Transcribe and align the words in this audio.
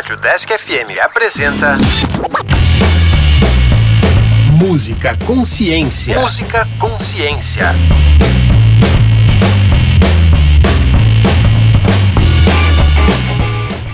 Rádio 0.00 0.16
Desk 0.16 0.50
FM 0.50 0.98
apresenta. 0.98 1.76
Música 4.50 5.14
Consciência. 5.26 6.18
Música 6.18 6.66
Consciência. 6.78 7.66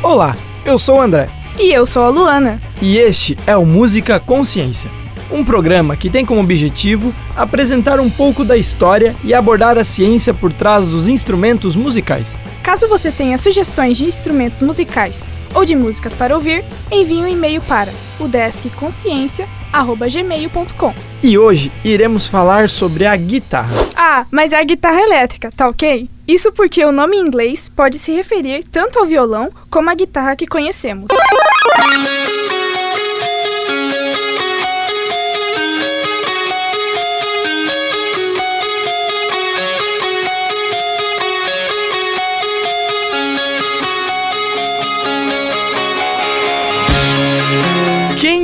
Olá, 0.00 0.36
eu 0.64 0.78
sou 0.78 0.98
o 0.98 1.00
André. 1.00 1.28
E 1.58 1.72
eu 1.72 1.84
sou 1.84 2.04
a 2.04 2.08
Luana. 2.08 2.62
E 2.80 2.98
este 2.98 3.36
é 3.44 3.56
o 3.56 3.66
Música 3.66 4.20
Consciência 4.20 4.88
um 5.30 5.44
programa 5.44 5.96
que 5.96 6.10
tem 6.10 6.24
como 6.24 6.40
objetivo 6.40 7.14
apresentar 7.34 7.98
um 8.00 8.10
pouco 8.10 8.44
da 8.44 8.56
história 8.56 9.14
e 9.22 9.34
abordar 9.34 9.76
a 9.78 9.84
ciência 9.84 10.32
por 10.32 10.52
trás 10.52 10.86
dos 10.86 11.08
instrumentos 11.08 11.76
musicais. 11.76 12.36
Caso 12.62 12.88
você 12.88 13.12
tenha 13.12 13.38
sugestões 13.38 13.96
de 13.96 14.04
instrumentos 14.04 14.60
musicais 14.62 15.26
ou 15.54 15.64
de 15.64 15.74
músicas 15.74 16.14
para 16.14 16.34
ouvir, 16.34 16.62
envie 16.90 17.22
um 17.22 17.28
e-mail 17.28 17.62
para 17.62 17.90
o 18.20 18.28
deskconsciência@gmail.com. 18.28 20.94
E 21.22 21.38
hoje 21.38 21.72
iremos 21.84 22.26
falar 22.26 22.68
sobre 22.68 23.06
a 23.06 23.16
guitarra. 23.16 23.86
Ah, 23.96 24.26
mas 24.30 24.52
é 24.52 24.58
a 24.58 24.64
guitarra 24.64 25.00
elétrica, 25.00 25.50
tá 25.54 25.68
ok? 25.68 26.08
Isso 26.28 26.52
porque 26.52 26.84
o 26.84 26.92
nome 26.92 27.16
em 27.16 27.20
inglês 27.20 27.68
pode 27.68 27.98
se 27.98 28.12
referir 28.12 28.64
tanto 28.64 28.98
ao 28.98 29.06
violão 29.06 29.50
como 29.70 29.88
à 29.88 29.94
guitarra 29.94 30.34
que 30.34 30.46
conhecemos. 30.46 31.06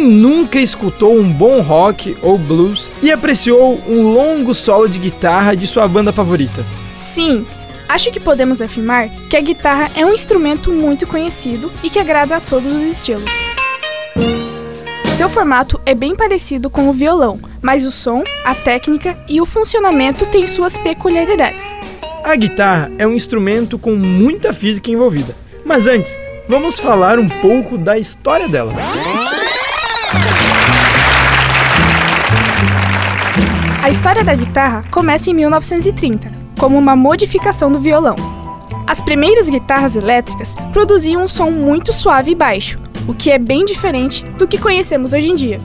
Quem 0.02 0.10
nunca 0.10 0.58
escutou 0.58 1.16
um 1.16 1.32
bom 1.32 1.60
rock 1.60 2.16
ou 2.22 2.36
blues 2.36 2.90
e 3.00 3.12
apreciou 3.12 3.80
um 3.86 4.12
longo 4.12 4.52
solo 4.52 4.88
de 4.88 4.98
guitarra 4.98 5.54
de 5.54 5.64
sua 5.64 5.86
banda 5.86 6.10
favorita? 6.10 6.66
Sim, 6.96 7.46
acho 7.88 8.10
que 8.10 8.18
podemos 8.18 8.60
afirmar 8.60 9.08
que 9.30 9.36
a 9.36 9.40
guitarra 9.40 9.92
é 9.94 10.04
um 10.04 10.12
instrumento 10.12 10.72
muito 10.72 11.06
conhecido 11.06 11.70
e 11.84 11.88
que 11.88 12.00
agrada 12.00 12.34
a 12.34 12.40
todos 12.40 12.74
os 12.74 12.82
estilos. 12.82 13.30
Seu 15.16 15.28
formato 15.28 15.80
é 15.86 15.94
bem 15.94 16.16
parecido 16.16 16.68
com 16.68 16.88
o 16.88 16.92
violão, 16.92 17.38
mas 17.62 17.84
o 17.84 17.92
som, 17.92 18.24
a 18.44 18.56
técnica 18.56 19.16
e 19.28 19.40
o 19.40 19.46
funcionamento 19.46 20.26
têm 20.26 20.48
suas 20.48 20.76
peculiaridades. 20.76 21.64
A 22.24 22.34
guitarra 22.34 22.90
é 22.98 23.06
um 23.06 23.14
instrumento 23.14 23.78
com 23.78 23.94
muita 23.94 24.52
física 24.52 24.90
envolvida, 24.90 25.36
mas 25.64 25.86
antes, 25.86 26.18
vamos 26.48 26.80
falar 26.80 27.20
um 27.20 27.28
pouco 27.28 27.78
da 27.78 27.96
história 27.96 28.48
dela. 28.48 28.72
A 33.82 33.90
história 33.90 34.22
da 34.22 34.32
guitarra 34.32 34.84
começa 34.92 35.28
em 35.28 35.34
1930, 35.34 36.32
como 36.56 36.78
uma 36.78 36.94
modificação 36.94 37.68
do 37.68 37.80
violão. 37.80 38.14
As 38.86 39.02
primeiras 39.02 39.50
guitarras 39.50 39.96
elétricas 39.96 40.54
produziam 40.72 41.24
um 41.24 41.26
som 41.26 41.50
muito 41.50 41.92
suave 41.92 42.30
e 42.30 42.34
baixo, 42.36 42.78
o 43.08 43.12
que 43.12 43.28
é 43.28 43.40
bem 43.40 43.64
diferente 43.64 44.24
do 44.38 44.46
que 44.46 44.56
conhecemos 44.56 45.12
hoje 45.12 45.32
em 45.32 45.34
dia. 45.34 45.60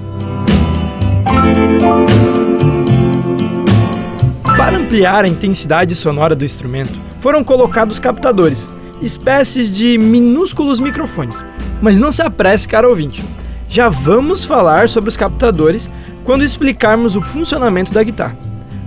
Para 4.58 4.78
ampliar 4.78 5.24
a 5.24 5.28
intensidade 5.28 5.96
sonora 5.96 6.36
do 6.36 6.44
instrumento, 6.44 7.00
foram 7.20 7.44
colocados 7.44 8.00
captadores, 8.00 8.68
espécies 9.00 9.72
de 9.72 9.96
minúsculos 10.00 10.80
microfones. 10.80 11.46
Mas 11.80 12.00
não 12.00 12.10
se 12.10 12.24
apresse, 12.24 12.68
caro 12.68 12.90
ouvinte. 12.90 13.24
Já 13.68 13.90
vamos 13.90 14.46
falar 14.46 14.88
sobre 14.88 15.10
os 15.10 15.18
captadores 15.18 15.90
quando 16.24 16.44
explicarmos 16.44 17.16
o 17.16 17.22
funcionamento 17.22 17.94
da 17.94 18.02
guitarra. 18.02 18.38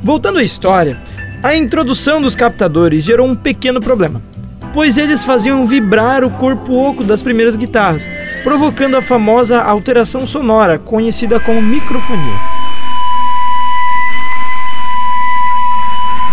Voltando 0.03 0.39
à 0.39 0.43
história, 0.43 0.99
a 1.43 1.55
introdução 1.55 2.21
dos 2.21 2.35
captadores 2.35 3.03
gerou 3.03 3.27
um 3.27 3.35
pequeno 3.35 3.81
problema, 3.81 4.23
pois 4.73 4.97
eles 4.97 5.23
faziam 5.23 5.67
vibrar 5.67 6.25
o 6.25 6.31
corpo 6.31 6.75
oco 6.75 7.05
das 7.05 7.23
primeiras 7.23 7.57
guitarras, 7.57 8.09
provocando 8.43 8.97
a 8.97 9.03
famosa 9.03 9.61
alteração 9.61 10.27
sonora 10.27 10.79
conhecida 10.79 11.39
como 11.39 11.61
microfonia. 11.61 12.41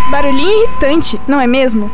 Barulhinho 0.10 0.64
irritante, 0.64 1.20
não 1.28 1.40
é 1.40 1.48
mesmo? 1.48 1.92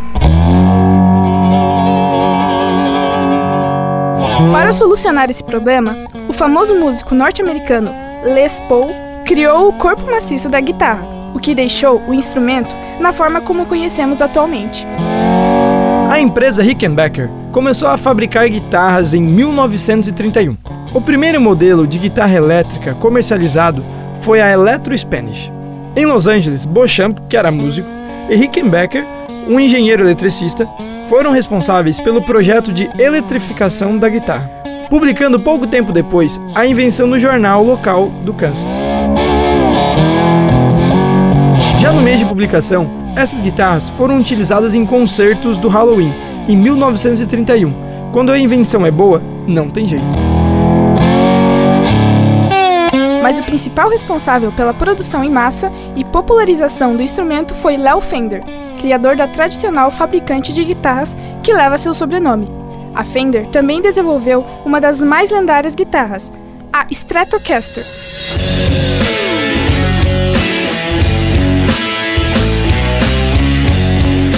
Para 4.51 4.72
solucionar 4.72 5.29
esse 5.29 5.44
problema, 5.44 5.95
o 6.33 6.35
famoso 6.35 6.73
músico 6.73 7.13
norte-americano 7.13 7.94
Les 8.23 8.59
Paul 8.61 8.89
criou 9.23 9.69
o 9.69 9.73
corpo 9.73 10.03
maciço 10.09 10.49
da 10.49 10.59
guitarra, 10.59 11.05
o 11.31 11.39
que 11.39 11.53
deixou 11.53 12.01
o 12.07 12.13
instrumento 12.13 12.75
na 12.99 13.13
forma 13.13 13.39
como 13.39 13.67
conhecemos 13.67 14.19
atualmente. 14.19 14.83
A 16.09 16.19
empresa 16.19 16.63
Rickenbacker 16.63 17.29
começou 17.51 17.88
a 17.88 17.99
fabricar 17.99 18.49
guitarras 18.49 19.13
em 19.13 19.21
1931. 19.21 20.57
O 20.91 20.99
primeiro 20.99 21.39
modelo 21.39 21.85
de 21.85 21.99
guitarra 21.99 22.33
elétrica 22.33 22.95
comercializado 22.95 23.85
foi 24.21 24.41
a 24.41 24.51
Electro 24.51 24.97
Spanish. 24.97 25.51
Em 25.95 26.07
Los 26.07 26.25
Angeles, 26.25 26.65
Beauchamp, 26.65 27.19
que 27.29 27.38
era 27.38 27.51
músico, 27.51 27.88
e 28.27 28.35
Rickenbacker, 28.35 29.05
um 29.47 29.59
engenheiro 29.59 30.01
eletricista, 30.01 30.67
foram 31.07 31.29
responsáveis 31.29 32.00
pelo 32.00 32.23
projeto 32.23 32.73
de 32.73 32.89
eletrificação 33.00 34.00
da 34.00 34.09
guitarra 34.09 34.62
publicando 34.93 35.39
pouco 35.39 35.65
tempo 35.65 35.91
depois 35.91 36.39
a 36.53 36.67
invenção 36.67 37.07
no 37.07 37.17
jornal 37.17 37.63
local 37.63 38.09
do 38.23 38.31
Kansas. 38.31 38.69
Já 41.79 41.91
no 41.91 41.99
mês 41.99 42.19
de 42.19 42.25
publicação, 42.27 42.87
essas 43.15 43.41
guitarras 43.41 43.89
foram 43.89 44.19
utilizadas 44.19 44.75
em 44.75 44.85
concertos 44.85 45.57
do 45.57 45.67
Halloween, 45.67 46.13
em 46.47 46.55
1931. 46.55 47.73
Quando 48.11 48.31
a 48.31 48.37
invenção 48.37 48.85
é 48.85 48.91
boa, 48.91 49.19
não 49.47 49.67
tem 49.67 49.87
jeito. 49.87 50.05
Mas 53.23 53.39
o 53.39 53.43
principal 53.43 53.89
responsável 53.89 54.51
pela 54.51 54.75
produção 54.75 55.23
em 55.23 55.29
massa 55.31 55.71
e 55.95 56.05
popularização 56.05 56.95
do 56.95 57.01
instrumento 57.01 57.55
foi 57.55 57.77
Léo 57.77 57.99
Fender, 57.99 58.43
criador 58.79 59.15
da 59.15 59.27
tradicional 59.27 59.89
fabricante 59.89 60.53
de 60.53 60.63
guitarras 60.63 61.17
que 61.41 61.51
leva 61.51 61.79
seu 61.79 61.95
sobrenome, 61.95 62.47
a 62.95 63.03
Fender 63.03 63.47
também 63.47 63.81
desenvolveu 63.81 64.45
uma 64.65 64.79
das 64.79 65.01
mais 65.01 65.31
lendárias 65.31 65.75
guitarras, 65.75 66.31
a 66.71 66.85
Stratocaster. 66.91 67.83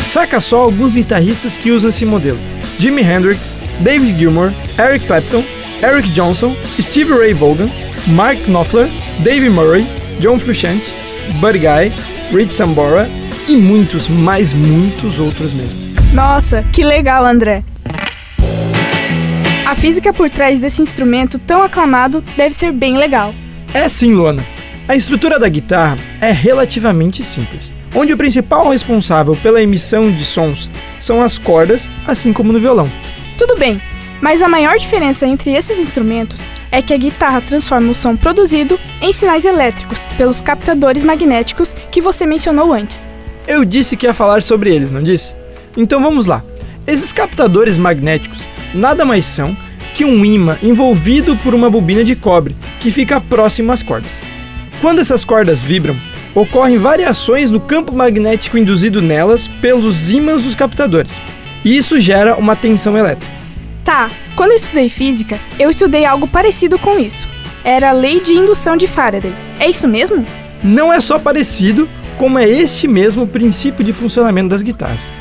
Saca 0.05 0.39
só 0.39 0.61
alguns 0.61 0.95
guitarristas 0.95 1.57
que 1.57 1.71
usam 1.71 1.89
esse 1.89 2.05
modelo: 2.05 2.39
Jimi 2.79 3.01
Hendrix, 3.01 3.59
David 3.81 4.17
Gilmour, 4.17 4.53
Eric 4.79 5.05
Clapton, 5.05 5.44
Eric 5.83 6.09
Johnson, 6.11 6.55
Steve 6.79 7.13
Ray 7.13 7.33
Vaughan, 7.33 7.69
Mark 8.07 8.38
Knopfler, 8.45 8.88
Dave 9.23 9.49
Murray, 9.49 9.85
John 10.21 10.39
Frusciante, 10.39 10.94
Buddy 11.41 11.59
Guy, 11.59 11.91
Rich 12.31 12.53
Sambora 12.53 13.09
e 13.47 13.55
muitos, 13.57 14.07
mais 14.07 14.53
muitos 14.53 15.19
outros 15.19 15.53
mesmo. 15.53 15.85
Nossa, 16.13 16.63
que 16.71 16.83
legal, 16.83 17.25
André! 17.25 17.63
A 19.65 19.73
física 19.73 20.13
por 20.13 20.29
trás 20.29 20.59
desse 20.59 20.79
instrumento 20.83 21.39
tão 21.39 21.63
aclamado 21.63 22.23
deve 22.37 22.53
ser 22.53 22.71
bem 22.71 22.97
legal. 22.97 23.33
É 23.73 23.89
sim, 23.89 24.13
Luana. 24.13 24.45
A 24.87 24.95
estrutura 24.95 25.39
da 25.39 25.49
guitarra 25.49 25.97
é 26.21 26.31
relativamente 26.31 27.23
simples, 27.23 27.73
onde 27.95 28.13
o 28.13 28.17
principal 28.17 28.69
responsável 28.69 29.35
pela 29.35 29.63
emissão 29.63 30.11
de 30.11 30.23
sons 30.23 30.69
são 30.99 31.19
as 31.19 31.39
cordas, 31.39 31.89
assim 32.05 32.31
como 32.31 32.53
no 32.53 32.59
violão. 32.59 32.87
Tudo 33.39 33.57
bem, 33.57 33.81
mas 34.21 34.43
a 34.43 34.47
maior 34.47 34.77
diferença 34.77 35.25
entre 35.25 35.56
esses 35.56 35.79
instrumentos 35.79 36.47
é 36.71 36.79
que 36.79 36.94
a 36.94 36.97
guitarra 36.97 37.41
transforma 37.41 37.91
o 37.91 37.95
som 37.95 38.15
produzido 38.15 38.79
em 39.01 39.11
sinais 39.11 39.45
elétricos 39.45 40.06
pelos 40.15 40.41
captadores 40.41 41.03
magnéticos 41.03 41.73
que 41.89 42.01
você 42.01 42.27
mencionou 42.27 42.71
antes. 42.71 43.11
Eu 43.47 43.65
disse 43.65 43.97
que 43.97 44.06
ia 44.06 44.13
falar 44.13 44.44
sobre 44.44 44.75
eles, 44.75 44.91
não 44.91 45.01
disse? 45.01 45.35
Então 45.75 46.00
vamos 46.00 46.27
lá. 46.27 46.44
Esses 46.85 47.11
captadores 47.11 47.79
magnéticos 47.79 48.45
nada 48.75 49.06
mais 49.06 49.25
são 49.25 49.56
que 49.94 50.04
um 50.04 50.25
imã 50.25 50.57
envolvido 50.62 51.38
por 51.38 51.56
uma 51.56 51.69
bobina 51.69 52.04
de 52.04 52.16
cobre 52.16 52.56
que 52.80 52.92
fica 52.92 53.22
próximo 53.22 53.72
às 53.72 53.81
cordas. 53.81 54.12
Quando 54.81 55.00
essas 55.00 55.24
cordas 55.24 55.62
vibram, 55.62 55.95
ocorrem 56.36 56.77
variações 56.77 57.50
no 57.50 57.60
campo 57.60 57.95
magnético 57.95 58.57
induzido 58.57 59.01
nelas 59.01 59.48
pelos 59.48 60.10
ímãs 60.12 60.42
dos 60.42 60.54
captadores, 60.54 61.19
e 61.63 61.75
isso 61.77 62.00
gera 62.00 62.36
uma 62.36 62.56
tensão 62.56 62.98
elétrica. 62.98 63.33
Tá, 63.86 64.10
quando 64.36 64.51
eu 64.51 64.57
estudei 64.57 64.89
física, 64.89 65.39
eu 65.57 65.69
estudei 65.69 66.06
algo 66.06 66.28
parecido 66.28 66.78
com 66.78 67.00
isso. 67.00 67.28
Era 67.63 67.89
a 67.89 67.94
lei 67.94 68.19
de 68.19 68.33
indução 68.33 68.75
de 68.75 68.86
Faraday. 68.86 69.33
É 69.60 69.69
isso 69.69 69.88
mesmo? 69.88 70.25
Não 70.63 70.92
é 70.92 71.00
só 71.00 71.18
parecido, 71.18 71.88
como 72.18 72.38
é 72.38 72.48
este 72.48 72.88
mesmo 72.88 73.25
princípio 73.25 73.83
de 73.83 73.94
funcionamento 73.94 74.50
das 74.50 74.62
guitarras. 74.62 75.12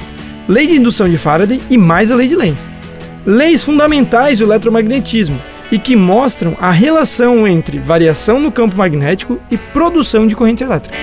Lei 0.49 0.67
de 0.67 0.77
indução 0.77 1.09
de 1.09 1.17
Faraday 1.17 1.61
e 1.71 1.79
mais 1.79 2.11
a 2.11 2.17
lei 2.17 2.29
de 2.29 2.37
Lenz. 2.37 2.71
Leis 3.26 3.62
fundamentais 3.62 4.38
do 4.38 4.44
eletromagnetismo 4.44 5.41
e 5.73 5.79
que 5.79 5.97
mostram 5.97 6.56
a 6.61 6.71
relação 6.71 7.47
entre 7.49 7.79
variação 7.79 8.38
no 8.38 8.53
campo 8.53 8.76
magnético 8.76 9.41
e 9.50 9.56
produção 9.56 10.26
de 10.26 10.37
corrente 10.37 10.62
elétrica. 10.62 10.97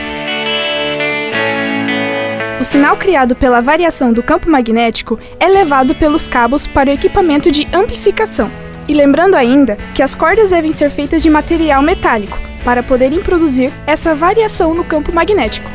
O 2.59 2.63
sinal 2.63 2.95
criado 2.95 3.35
pela 3.35 3.59
variação 3.59 4.13
do 4.13 4.21
campo 4.21 4.47
magnético 4.47 5.19
é 5.39 5.47
levado 5.47 5.95
pelos 5.95 6.27
cabos 6.27 6.67
para 6.67 6.91
o 6.91 6.93
equipamento 6.93 7.51
de 7.51 7.67
amplificação. 7.73 8.51
E 8.87 8.93
lembrando 8.93 9.35
ainda 9.35 9.77
que 9.95 10.03
as 10.03 10.13
cordas 10.13 10.51
devem 10.51 10.71
ser 10.71 10.91
feitas 10.91 11.23
de 11.23 11.29
material 11.29 11.81
metálico 11.81 12.39
para 12.63 12.83
poderem 12.83 13.19
produzir 13.19 13.71
essa 13.87 14.13
variação 14.13 14.75
no 14.75 14.83
campo 14.83 15.11
magnético. 15.13 15.69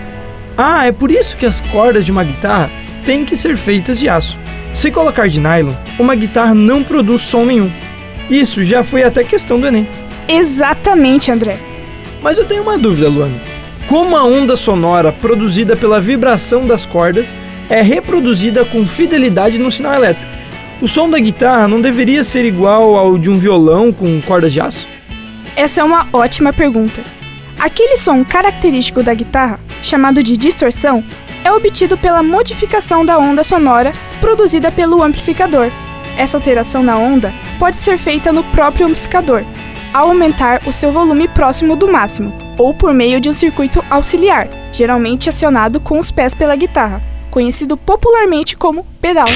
Ah, 0.56 0.87
é 0.87 0.93
por 0.93 1.10
isso 1.10 1.37
que 1.37 1.44
as 1.44 1.60
cordas 1.60 2.04
de 2.04 2.12
uma 2.12 2.22
guitarra 2.22 2.70
têm 3.04 3.25
que 3.25 3.34
ser 3.34 3.56
feitas 3.56 3.98
de 3.98 4.08
aço. 4.08 4.38
Se 4.76 4.90
colocar 4.90 5.26
de 5.26 5.40
nylon, 5.40 5.73
uma 5.99 6.14
guitarra 6.14 6.55
não 6.55 6.84
produz 6.84 7.23
som 7.23 7.46
nenhum. 7.46 7.73
Isso 8.28 8.62
já 8.62 8.84
foi 8.84 9.02
até 9.02 9.25
questão 9.25 9.58
do 9.58 9.67
Enem. 9.67 9.88
Exatamente, 10.28 11.32
André. 11.32 11.58
Mas 12.23 12.37
eu 12.37 12.44
tenho 12.44 12.62
uma 12.62 12.76
dúvida, 12.76 13.08
Luana. 13.08 13.40
Como 13.88 14.14
a 14.14 14.23
onda 14.23 14.55
sonora 14.55 15.11
produzida 15.11 15.75
pela 15.75 15.99
vibração 15.99 16.67
das 16.67 16.84
cordas 16.84 17.34
é 17.70 17.81
reproduzida 17.81 18.67
com 18.67 18.87
fidelidade 18.87 19.58
no 19.58 19.70
sinal 19.70 19.94
elétrico? 19.94 20.31
O 20.82 20.87
som 20.87 21.08
da 21.08 21.19
guitarra 21.19 21.67
não 21.67 21.81
deveria 21.81 22.22
ser 22.22 22.44
igual 22.44 22.96
ao 22.96 23.17
de 23.17 23.31
um 23.31 23.38
violão 23.38 23.90
com 23.90 24.20
cordas 24.20 24.52
de 24.52 24.61
aço? 24.61 24.87
Essa 25.56 25.81
é 25.81 25.84
uma 25.84 26.06
ótima 26.12 26.52
pergunta. 26.52 27.00
Aquele 27.58 27.96
som 27.96 28.22
característico 28.22 29.02
da 29.02 29.14
guitarra, 29.14 29.58
chamado 29.82 30.22
de 30.22 30.37
distorção, 30.37 31.02
é 31.43 31.50
obtido 31.50 31.96
pela 31.96 32.22
modificação 32.22 33.06
da 33.06 33.17
onda 33.17 33.43
sonora 33.43 33.93
produzida 34.20 34.70
pelo 34.70 35.02
amplificador. 35.02 35.70
Essa 36.16 36.36
alteração 36.36 36.82
na 36.82 36.96
onda 36.96 37.32
pode 37.58 37.76
ser 37.76 37.98
feita 37.98 38.32
no 38.32 38.42
próprio 38.44 38.86
amplificador, 38.86 39.44
ao 39.92 40.08
aumentar 40.08 40.62
o 40.66 40.72
seu 40.72 40.90
volume 40.92 41.28
próximo 41.28 41.76
do 41.76 41.88
máximo, 41.88 42.32
ou 42.58 42.74
por 42.74 42.92
meio 42.92 43.20
de 43.20 43.28
um 43.28 43.32
circuito 43.32 43.84
auxiliar, 43.88 44.48
geralmente 44.72 45.28
acionado 45.28 45.80
com 45.80 45.98
os 45.98 46.10
pés 46.10 46.34
pela 46.34 46.56
guitarra, 46.56 47.02
conhecido 47.30 47.76
popularmente 47.76 48.56
como 48.56 48.86
pedal. 49.00 49.28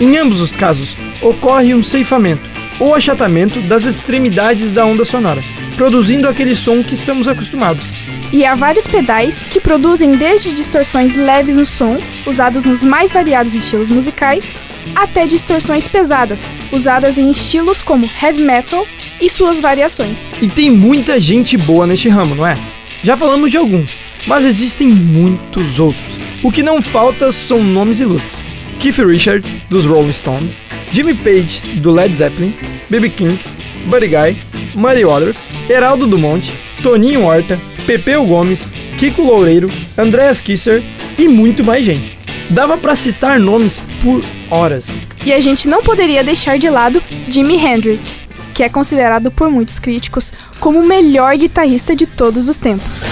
Em 0.00 0.16
ambos 0.16 0.40
os 0.40 0.54
casos, 0.54 0.96
ocorre 1.20 1.74
um 1.74 1.82
ceifamento 1.82 2.48
ou 2.78 2.94
achatamento 2.94 3.60
das 3.60 3.84
extremidades 3.84 4.72
da 4.72 4.86
onda 4.86 5.04
sonora, 5.04 5.42
produzindo 5.78 6.28
aquele 6.28 6.56
som 6.56 6.82
que 6.82 6.92
estamos 6.92 7.28
acostumados. 7.28 7.86
E 8.32 8.44
há 8.44 8.56
vários 8.56 8.86
pedais 8.86 9.44
que 9.44 9.60
produzem 9.60 10.16
desde 10.16 10.52
distorções 10.52 11.16
leves 11.16 11.56
no 11.56 11.64
som, 11.64 11.98
usados 12.26 12.64
nos 12.64 12.82
mais 12.82 13.12
variados 13.12 13.54
estilos 13.54 13.88
musicais, 13.88 14.56
até 14.92 15.24
distorções 15.24 15.86
pesadas, 15.86 16.50
usadas 16.72 17.16
em 17.16 17.30
estilos 17.30 17.80
como 17.80 18.10
heavy 18.20 18.42
metal 18.42 18.84
e 19.20 19.30
suas 19.30 19.60
variações. 19.60 20.28
E 20.42 20.48
tem 20.48 20.68
muita 20.68 21.20
gente 21.20 21.56
boa 21.56 21.86
neste 21.86 22.08
ramo, 22.08 22.34
não 22.34 22.46
é? 22.46 22.58
Já 23.04 23.16
falamos 23.16 23.48
de 23.48 23.56
alguns, 23.56 23.96
mas 24.26 24.44
existem 24.44 24.88
muitos 24.88 25.78
outros. 25.78 26.18
O 26.42 26.50
que 26.50 26.62
não 26.62 26.82
falta 26.82 27.30
são 27.30 27.62
nomes 27.62 28.00
ilustres. 28.00 28.48
Keith 28.80 28.98
Richards, 28.98 29.62
dos 29.70 29.86
Rolling 29.86 30.12
Stones, 30.12 30.66
Jimmy 30.90 31.14
Page, 31.14 31.60
do 31.76 31.92
Led 31.92 32.14
Zeppelin, 32.14 32.52
B.B. 32.90 33.10
King, 33.10 33.38
Buddy 33.86 34.08
Guy, 34.08 34.36
Muddy 34.78 35.04
Waters, 35.04 35.48
Heraldo 35.68 36.06
Dumont, 36.06 36.52
Toninho 36.82 37.24
Horta, 37.24 37.58
Pepeu 37.84 38.24
Gomes, 38.24 38.72
Kiko 38.96 39.22
Loureiro, 39.22 39.68
Andreas 39.96 40.40
Kisser 40.40 40.82
e 41.18 41.26
muito 41.26 41.64
mais 41.64 41.84
gente. 41.84 42.16
Dava 42.48 42.78
para 42.78 42.94
citar 42.94 43.40
nomes 43.40 43.82
por 44.02 44.22
horas. 44.50 44.88
E 45.26 45.32
a 45.32 45.40
gente 45.40 45.66
não 45.66 45.82
poderia 45.82 46.22
deixar 46.22 46.58
de 46.58 46.70
lado 46.70 47.02
Jimi 47.28 47.56
Hendrix, 47.56 48.24
que 48.54 48.62
é 48.62 48.68
considerado 48.68 49.30
por 49.32 49.50
muitos 49.50 49.80
críticos 49.80 50.32
como 50.60 50.78
o 50.78 50.86
melhor 50.86 51.36
guitarrista 51.36 51.94
de 51.94 52.06
todos 52.06 52.48
os 52.48 52.56
tempos. 52.56 53.02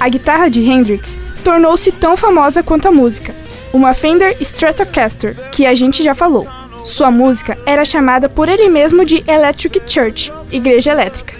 A 0.00 0.08
guitarra 0.08 0.48
de 0.48 0.60
Hendrix 0.60 1.16
tornou-se 1.44 1.92
tão 1.92 2.16
famosa 2.16 2.62
quanto 2.62 2.88
a 2.88 2.92
música, 2.92 3.34
uma 3.72 3.94
Fender 3.94 4.36
Stratocaster, 4.40 5.34
que 5.52 5.64
a 5.64 5.74
gente 5.74 6.02
já 6.02 6.14
falou. 6.14 6.46
Sua 6.86 7.10
música 7.10 7.58
era 7.66 7.84
chamada 7.84 8.28
por 8.28 8.48
ele 8.48 8.68
mesmo 8.68 9.04
de 9.04 9.24
Electric 9.26 9.82
Church, 9.92 10.32
Igreja 10.52 10.92
Elétrica. 10.92 11.34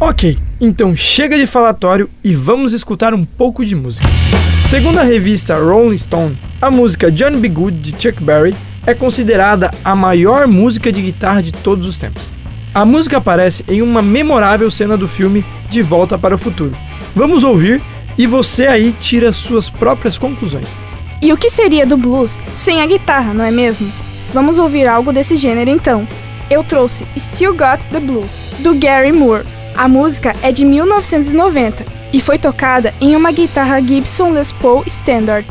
Ok, 0.00 0.38
então 0.58 0.96
chega 0.96 1.36
de 1.36 1.46
falatório 1.46 2.08
e 2.24 2.34
vamos 2.34 2.72
escutar 2.72 3.12
um 3.12 3.22
pouco 3.22 3.62
de 3.62 3.76
música. 3.76 4.08
Segundo 4.70 4.98
a 4.98 5.02
revista 5.02 5.54
Rolling 5.54 5.98
Stone, 5.98 6.38
a 6.62 6.70
música 6.70 7.12
John 7.12 7.32
B. 7.32 7.48
Good 7.50 7.76
de 7.78 7.90
Chuck 7.90 8.24
Berry 8.24 8.54
é 8.86 8.94
considerada 8.94 9.70
a 9.84 9.94
maior 9.94 10.46
música 10.46 10.90
de 10.90 11.02
guitarra 11.02 11.42
de 11.42 11.52
todos 11.52 11.86
os 11.86 11.98
tempos. 11.98 12.22
A 12.72 12.82
música 12.82 13.18
aparece 13.18 13.62
em 13.68 13.82
uma 13.82 14.00
memorável 14.00 14.70
cena 14.70 14.96
do 14.96 15.06
filme 15.06 15.44
De 15.68 15.82
Volta 15.82 16.18
para 16.18 16.36
o 16.36 16.38
Futuro. 16.38 16.74
Vamos 17.14 17.44
ouvir 17.44 17.82
e 18.16 18.26
você 18.26 18.66
aí 18.66 18.94
tira 18.98 19.30
suas 19.30 19.68
próprias 19.68 20.16
conclusões. 20.16 20.80
E 21.20 21.34
o 21.34 21.36
que 21.36 21.50
seria 21.50 21.84
do 21.84 21.98
blues 21.98 22.40
sem 22.56 22.80
a 22.80 22.86
guitarra, 22.86 23.34
não 23.34 23.44
é 23.44 23.50
mesmo? 23.50 23.92
Vamos 24.32 24.58
ouvir 24.58 24.88
algo 24.88 25.12
desse 25.12 25.34
gênero 25.34 25.70
então. 25.70 26.06
Eu 26.48 26.62
trouxe 26.62 27.06
Still 27.18 27.52
Got 27.52 27.88
the 27.90 27.98
Blues, 27.98 28.44
do 28.60 28.74
Gary 28.74 29.12
Moore. 29.12 29.44
A 29.76 29.88
música 29.88 30.32
é 30.42 30.52
de 30.52 30.64
1990 30.64 31.84
e 32.12 32.20
foi 32.20 32.38
tocada 32.38 32.94
em 33.00 33.16
uma 33.16 33.32
guitarra 33.32 33.80
Gibson 33.80 34.30
Les 34.30 34.52
Paul 34.52 34.84
Standard. 34.86 35.46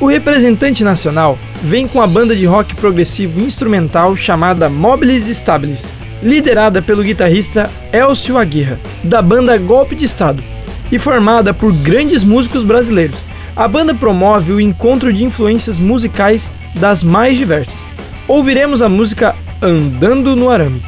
O 0.00 0.06
representante 0.06 0.82
nacional 0.82 1.38
vem 1.62 1.86
com 1.86 2.00
a 2.00 2.06
banda 2.06 2.34
de 2.34 2.46
rock 2.46 2.74
progressivo 2.74 3.40
instrumental 3.40 4.16
chamada 4.16 4.68
Mobilis 4.68 5.28
Stabilis, 5.28 5.90
liderada 6.22 6.82
pelo 6.82 7.02
guitarrista 7.02 7.70
Elcio 7.92 8.38
Aguirre, 8.38 8.76
da 9.02 9.20
banda 9.22 9.56
Golpe 9.58 9.94
de 9.94 10.04
Estado, 10.04 10.42
e 10.90 10.98
formada 10.98 11.52
por 11.54 11.72
grandes 11.72 12.24
músicos 12.24 12.64
brasileiros. 12.64 13.22
A 13.54 13.68
banda 13.68 13.94
promove 13.94 14.52
o 14.52 14.60
encontro 14.60 15.12
de 15.12 15.24
influências 15.24 15.78
musicais 15.78 16.50
das 16.74 17.02
mais 17.02 17.36
diversas. 17.36 17.93
Ouviremos 18.26 18.80
a 18.80 18.88
música 18.88 19.36
Andando 19.60 20.34
no 20.34 20.48
Arame. 20.50 20.82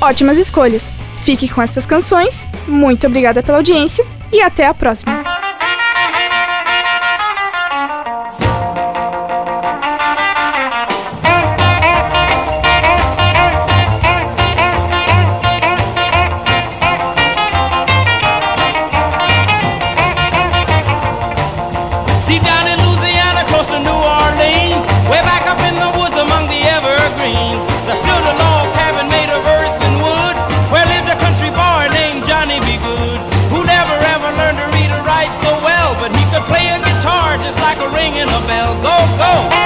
Ótimas 0.00 0.36
escolhas! 0.38 0.92
Fique 1.18 1.48
com 1.48 1.60
essas 1.60 1.86
canções, 1.86 2.46
muito 2.68 3.06
obrigada 3.06 3.42
pela 3.42 3.58
audiência 3.58 4.06
e 4.32 4.40
até 4.40 4.66
a 4.66 4.74
próxima! 4.74 5.25
Strumming 38.46 38.80
with 38.80 39.18
the 39.18 39.65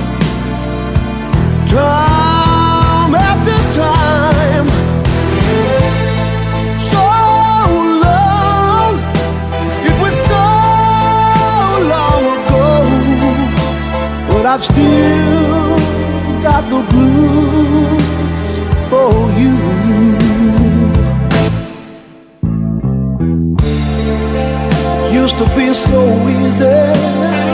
time 1.71 3.15
after 3.15 3.57
time. 3.79 4.67
So 6.91 7.03
long, 8.05 8.93
it 9.87 9.95
was 10.03 10.15
so 10.31 10.45
long 11.93 12.23
ago, 12.35 12.67
but 14.27 14.45
I've 14.45 14.63
still 14.63 15.77
got 16.47 16.63
the 16.73 16.81
blues 16.91 18.51
for 18.89 19.13
you. 19.41 19.55
Used 25.21 25.37
to 25.37 25.45
be 25.55 25.73
so 25.73 26.01
easy 26.27 27.50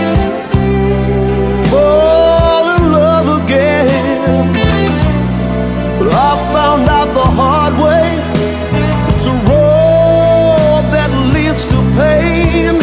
But 5.99 6.13
I 6.13 6.31
found 6.53 6.87
out 6.87 7.09
the 7.13 7.27
hard 7.39 7.73
way. 7.83 8.05
It's 9.15 9.25
a 9.25 9.35
road 9.49 10.83
that 10.93 11.11
leads 11.33 11.65
to 11.65 11.77
pain. 11.97 12.75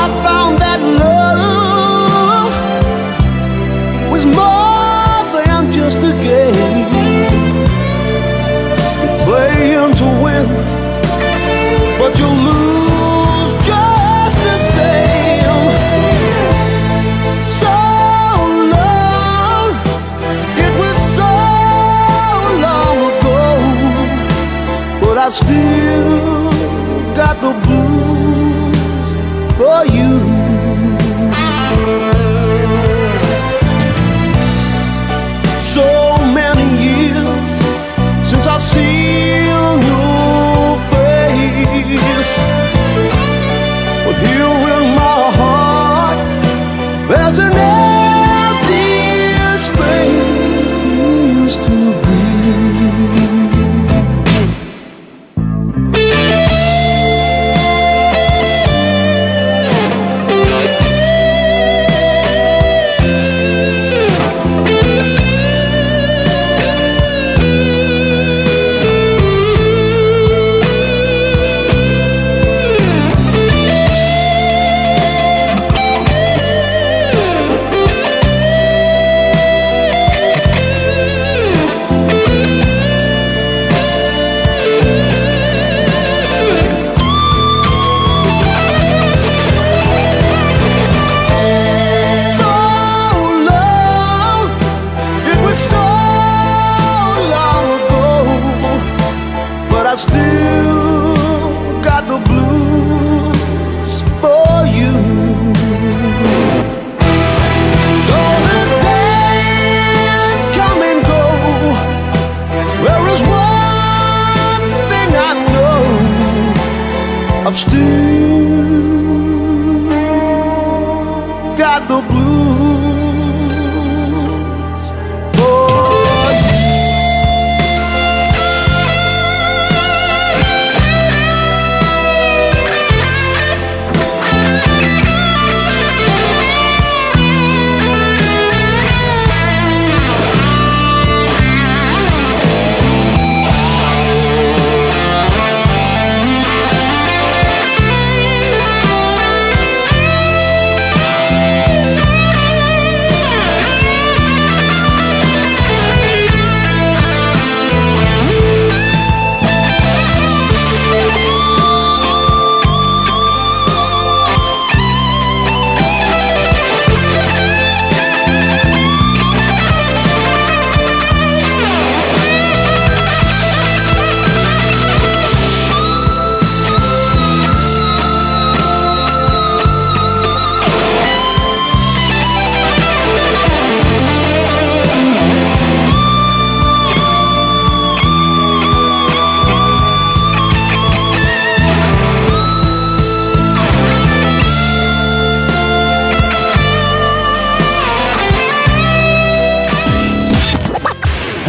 I 0.00 0.02
found 0.24 0.58
that 0.64 0.80
love 1.02 2.52
was 4.12 4.24
more 4.24 5.18
than 5.36 5.72
just 5.72 5.98
a 5.98 6.12
game. 6.22 6.88
You 9.02 9.10
play 9.26 9.54
him 9.74 9.90
to 10.02 10.06
win, 10.24 10.46
but 11.98 12.12
you 12.20 12.28
lose 12.48 13.52
just 13.66 14.36
the 14.46 14.56
same 14.56 15.07
still 25.38 25.87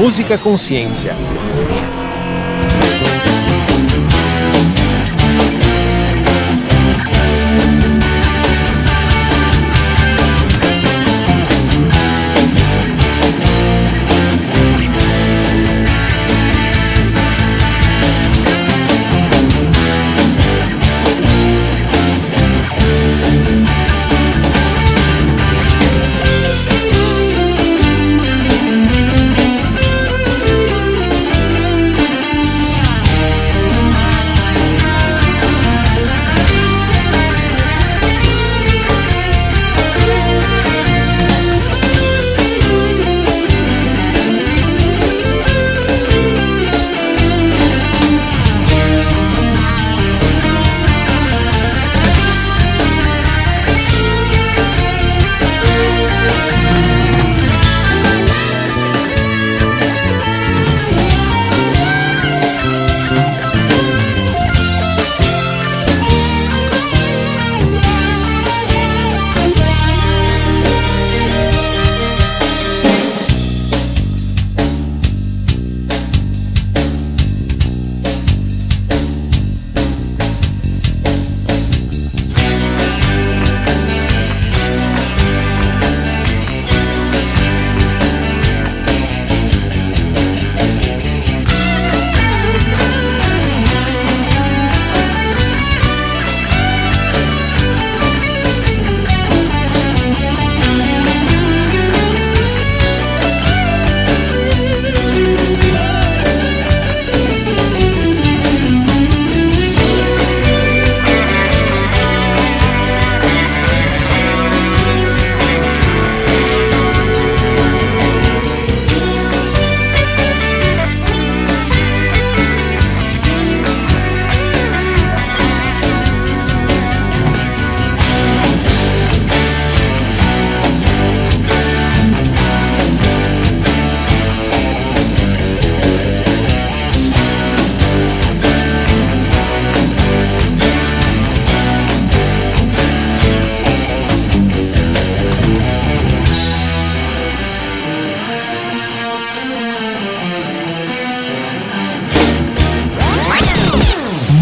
Música 0.10 0.40
Consciência. 0.40 1.14